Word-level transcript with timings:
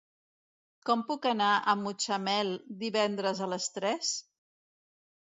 Com 0.89 1.03
puc 1.09 1.27
anar 1.33 1.51
a 1.59 1.77
Mutxamel 1.83 2.51
divendres 2.87 3.45
a 3.49 3.53
les 3.55 3.71
tres? 3.79 4.15